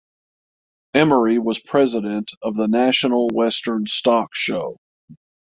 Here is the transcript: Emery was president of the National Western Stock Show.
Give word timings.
Emery 0.95 1.37
was 1.37 1.59
president 1.59 2.31
of 2.41 2.55
the 2.55 2.67
National 2.67 3.27
Western 3.31 3.85
Stock 3.85 4.29
Show. 4.33 4.77